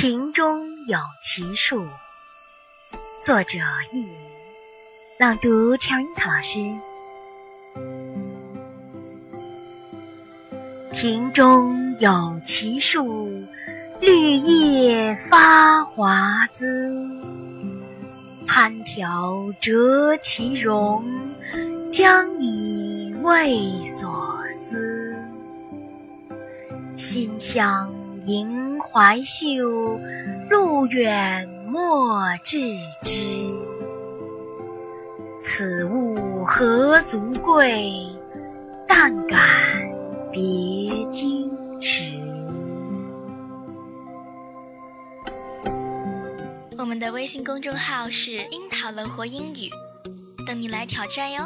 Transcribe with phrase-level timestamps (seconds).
[0.00, 1.84] 庭中有奇树，
[3.24, 4.08] 作者佚名，
[5.18, 6.60] 朗读：陈樱桃老师。
[10.92, 13.28] 庭中有奇树，
[13.98, 16.94] 绿叶发华滋，
[18.46, 21.04] 攀条折其荣，
[21.90, 25.12] 将以慰所思。
[26.96, 27.92] 馨香
[28.26, 29.98] 迎怀袖，
[30.50, 32.58] 路远莫致
[33.02, 33.24] 之。
[35.40, 37.92] 此物何足贵？
[38.86, 39.38] 但感
[40.32, 40.40] 别
[41.10, 41.50] 经
[41.80, 42.12] 时。
[46.76, 49.68] 我们的微信公众号是“樱桃乐活英语”，
[50.46, 51.42] 等你来挑战哟。